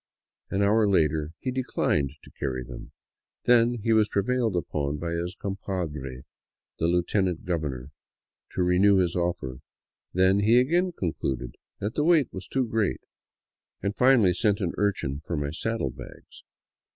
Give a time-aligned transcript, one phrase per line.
[0.49, 2.91] An hour later he declined to carry them,
[3.43, 6.23] then he was prevailed upon by his compadre,
[6.79, 7.91] the lieutenant governor,
[8.53, 9.59] to renew his offer;
[10.11, 13.01] then he again concluded the weight was too great,
[13.83, 16.41] and finally sent an urchin for my saddle bags.